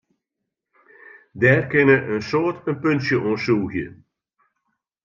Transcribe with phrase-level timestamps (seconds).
[1.39, 3.85] Dêr kinne in soad in puntsje oan sûge.